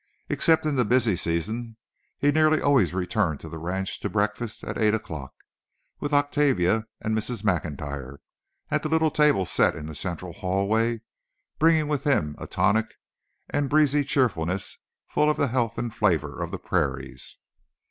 [0.29, 1.75] Except in the busy seasons,
[2.17, 5.31] he nearly always returned to the ranch to breakfast at eight o'clock,
[5.99, 7.43] with Octavia and Mrs.
[7.43, 8.17] Maclntyre,
[8.71, 11.01] at the little table set in the central hallway,
[11.59, 12.95] bringing with him a tonic
[13.51, 17.37] and breezy cheerfulness full of the health and flavour of the prairies.